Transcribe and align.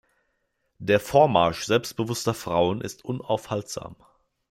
Der 0.79 0.99
Vormarsch 0.99 1.65
selbstbewusster 1.65 2.33
Frauen 2.33 2.81
ist 2.81 3.05
unaufhaltsam. 3.05 3.97